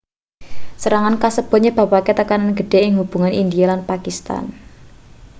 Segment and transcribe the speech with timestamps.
[0.81, 4.43] serangan kasebut nyebabake tekanan gedhe ing hubungan india lan pakistan